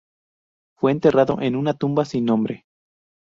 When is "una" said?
1.55-1.75